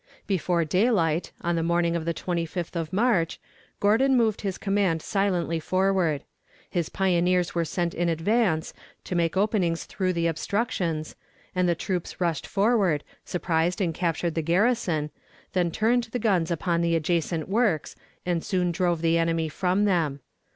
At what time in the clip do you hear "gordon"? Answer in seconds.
3.79-4.17